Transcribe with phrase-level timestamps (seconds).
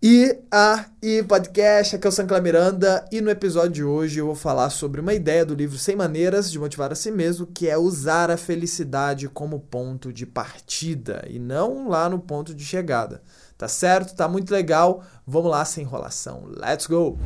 [0.00, 4.36] E aí, podcast, aqui é o Sancla Miranda e no episódio de hoje eu vou
[4.36, 7.76] falar sobre uma ideia do livro 100 Maneiras de Motivar a Si Mesmo, que é
[7.76, 13.20] usar a felicidade como ponto de partida e não lá no ponto de chegada.
[13.56, 14.14] Tá certo?
[14.14, 15.02] Tá muito legal.
[15.26, 16.44] Vamos lá sem enrolação.
[16.46, 17.18] Let's go!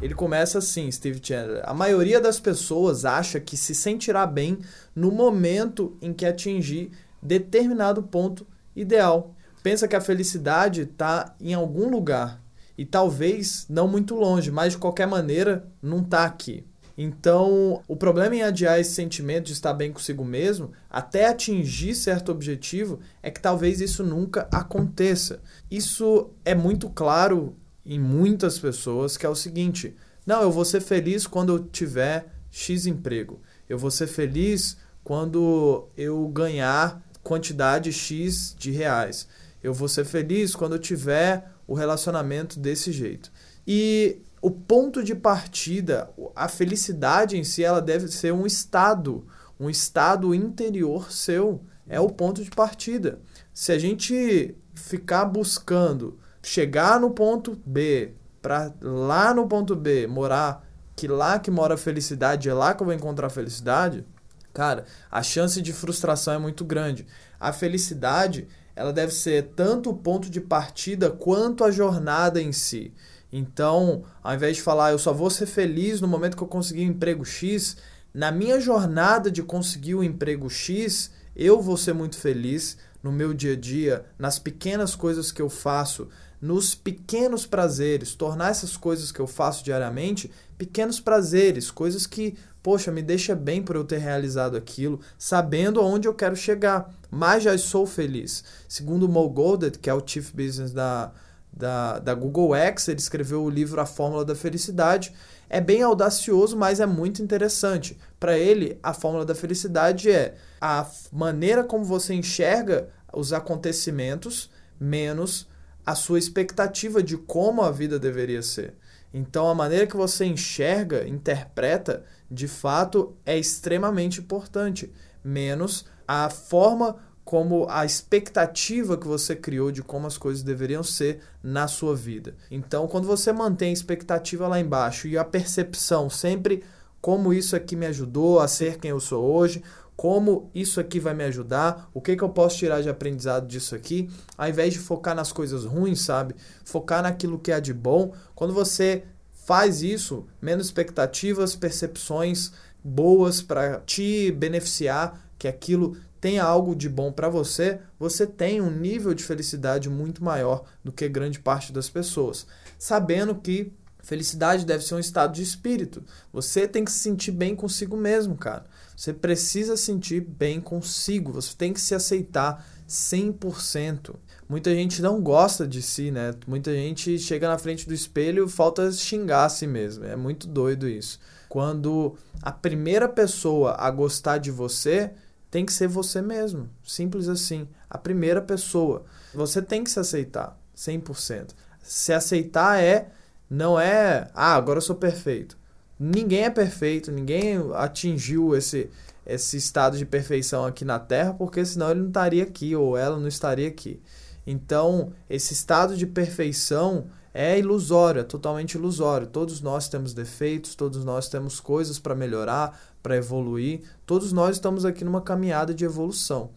[0.00, 1.64] Ele começa assim, Steve Chandler.
[1.64, 4.60] A maioria das pessoas acha que se sentirá bem
[4.94, 8.46] no momento em que atingir determinado ponto
[8.76, 12.42] ideal pensa que a felicidade está em algum lugar
[12.76, 16.64] e talvez não muito longe, mas de qualquer maneira não está aqui.
[16.96, 22.30] Então, o problema em adiar esse sentimento de estar bem consigo mesmo até atingir certo
[22.30, 25.40] objetivo é que talvez isso nunca aconteça.
[25.70, 30.80] Isso é muito claro em muitas pessoas que é o seguinte: não, eu vou ser
[30.80, 33.40] feliz quando eu tiver X emprego.
[33.68, 39.26] Eu vou ser feliz quando eu ganhar quantidade X de reais.
[39.62, 43.30] Eu vou ser feliz quando eu tiver o relacionamento desse jeito.
[43.66, 49.26] E o ponto de partida, a felicidade em si, ela deve ser um estado,
[49.58, 51.62] um estado interior seu.
[51.88, 53.20] É o ponto de partida.
[53.52, 60.66] Se a gente ficar buscando chegar no ponto B, para lá no ponto B morar,
[60.96, 64.04] que lá que mora a felicidade, é lá que eu vou encontrar a felicidade,
[64.52, 67.06] cara, a chance de frustração é muito grande.
[67.38, 72.92] A felicidade, ela deve ser tanto o ponto de partida quanto a jornada em si.
[73.32, 76.82] Então, ao invés de falar eu só vou ser feliz no momento que eu conseguir
[76.82, 77.76] um emprego X,
[78.12, 83.10] na minha jornada de conseguir o um emprego X, eu vou ser muito feliz no
[83.10, 86.08] meu dia a dia, nas pequenas coisas que eu faço,
[86.42, 92.92] nos pequenos prazeres, tornar essas coisas que eu faço diariamente pequenos prazeres, coisas que poxa,
[92.92, 97.58] me deixa bem por eu ter realizado aquilo, sabendo aonde eu quero chegar, mas já
[97.58, 98.44] sou feliz.
[98.68, 101.10] Segundo Mo Goldet, que é o Chief Business da,
[101.52, 105.12] da, da Google X, ele escreveu o livro A Fórmula da Felicidade.
[105.50, 107.98] É bem audacioso, mas é muito interessante.
[108.18, 114.48] Para ele, a fórmula da felicidade é a maneira como você enxerga os acontecimentos
[114.80, 115.46] menos
[115.84, 118.74] a sua expectativa de como a vida deveria ser.
[119.12, 124.90] Então, a maneira que você enxerga, interpreta, de fato é extremamente importante,
[125.22, 131.20] menos a forma como a expectativa que você criou de como as coisas deveriam ser
[131.42, 132.34] na sua vida.
[132.50, 136.64] Então, quando você mantém a expectativa lá embaixo e a percepção sempre
[137.00, 139.62] como isso aqui me ajudou a ser quem eu sou hoje,
[140.02, 143.72] como isso aqui vai me ajudar, o que, que eu posso tirar de aprendizado disso
[143.72, 146.34] aqui, ao invés de focar nas coisas ruins, sabe?
[146.64, 148.12] Focar naquilo que é de bom.
[148.34, 152.50] Quando você faz isso, menos expectativas, percepções
[152.82, 158.72] boas para te beneficiar, que aquilo tenha algo de bom para você, você tem um
[158.72, 162.44] nível de felicidade muito maior do que grande parte das pessoas.
[162.76, 166.02] Sabendo que felicidade deve ser um estado de espírito.
[166.32, 168.66] Você tem que se sentir bem consigo mesmo, cara.
[168.96, 174.14] Você precisa sentir bem consigo, você tem que se aceitar 100%.
[174.48, 176.34] Muita gente não gosta de si, né?
[176.46, 180.04] Muita gente chega na frente do espelho e falta xingar a si mesmo.
[180.04, 181.18] É muito doido isso.
[181.48, 185.12] Quando a primeira pessoa a gostar de você
[185.50, 186.68] tem que ser você mesmo.
[186.82, 187.68] Simples assim.
[187.88, 189.04] A primeira pessoa.
[189.34, 191.50] Você tem que se aceitar 100%.
[191.82, 193.10] Se aceitar é
[193.52, 195.58] não é, ah, agora eu sou perfeito.
[196.00, 198.88] Ninguém é perfeito, ninguém atingiu esse
[199.24, 203.18] esse estado de perfeição aqui na Terra, porque senão ele não estaria aqui ou ela
[203.18, 204.00] não estaria aqui.
[204.44, 209.28] Então, esse estado de perfeição é ilusório, é totalmente ilusório.
[209.28, 213.82] Todos nós temos defeitos, todos nós temos coisas para melhorar, para evoluir.
[214.04, 216.50] Todos nós estamos aqui numa caminhada de evolução.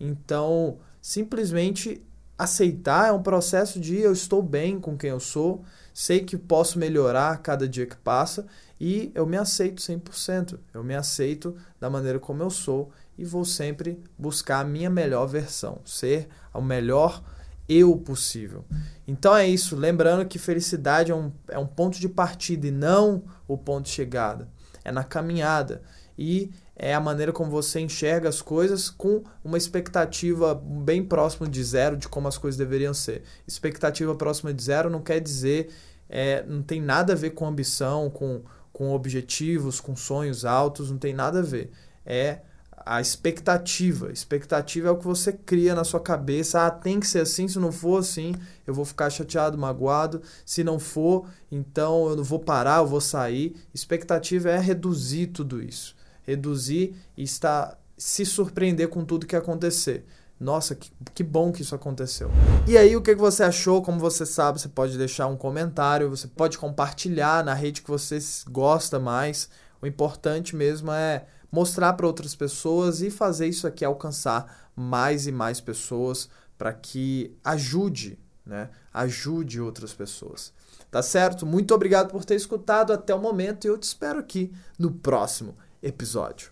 [0.00, 2.02] Então, simplesmente
[2.36, 5.64] aceitar é um processo de eu estou bem com quem eu sou,
[5.98, 8.46] sei que posso melhorar cada dia que passa
[8.80, 10.56] e eu me aceito 100%.
[10.72, 15.26] Eu me aceito da maneira como eu sou e vou sempre buscar a minha melhor
[15.26, 17.20] versão, ser o melhor
[17.68, 18.64] eu possível.
[19.08, 23.24] Então é isso, lembrando que felicidade é um, é um ponto de partida e não
[23.48, 24.48] o ponto de chegada.
[24.84, 25.82] É na caminhada.
[26.18, 31.62] E é a maneira como você enxerga as coisas com uma expectativa bem próxima de
[31.62, 33.22] zero de como as coisas deveriam ser.
[33.46, 35.70] Expectativa próxima de zero não quer dizer,
[36.08, 38.42] é, não tem nada a ver com ambição, com,
[38.72, 41.70] com objetivos, com sonhos altos, não tem nada a ver.
[42.04, 42.40] É
[42.84, 44.10] a expectativa.
[44.10, 46.66] Expectativa é o que você cria na sua cabeça.
[46.66, 47.46] Ah, tem que ser assim.
[47.46, 48.34] Se não for assim,
[48.66, 50.22] eu vou ficar chateado, magoado.
[50.44, 53.56] Se não for, então eu não vou parar, eu vou sair.
[53.74, 55.97] Expectativa é reduzir tudo isso.
[56.28, 60.04] Reduzir e estar se surpreender com tudo que acontecer.
[60.38, 62.30] Nossa, que, que bom que isso aconteceu.
[62.66, 63.82] E aí, o que você achou?
[63.82, 68.18] Como você sabe, você pode deixar um comentário, você pode compartilhar na rede que você
[68.48, 69.48] gosta mais.
[69.82, 75.32] O importante mesmo é mostrar para outras pessoas e fazer isso aqui alcançar mais e
[75.32, 78.68] mais pessoas para que ajude, né?
[78.92, 80.52] Ajude outras pessoas.
[80.90, 81.44] Tá certo?
[81.44, 85.56] Muito obrigado por ter escutado até o momento e eu te espero aqui no próximo
[85.82, 86.50] episódio.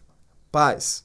[0.50, 1.04] Paz.